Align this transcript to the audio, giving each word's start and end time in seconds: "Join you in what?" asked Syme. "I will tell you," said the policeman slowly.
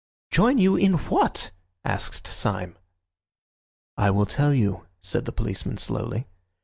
"Join 0.31 0.57
you 0.57 0.77
in 0.77 0.93
what?" 0.93 1.51
asked 1.85 2.25
Syme. 2.25 2.75
"I 3.97 4.09
will 4.09 4.25
tell 4.25 4.51
you," 4.51 4.87
said 4.99 5.25
the 5.25 5.31
policeman 5.31 5.77
slowly. 5.77 6.25